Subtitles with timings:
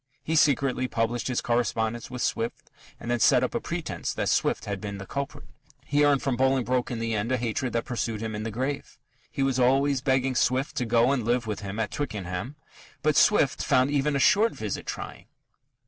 [0.23, 4.65] He secretly published his correspondence with Swift and then set up a pretence that Swift
[4.65, 5.45] had been the culprit.
[5.85, 8.97] He earned from Bolingbroke in the end a hatred that pursued him in the grave.
[9.29, 12.55] He was always begging Swift to go and live with him at Twickenham.
[13.03, 15.27] But Swift found even a short visit trying.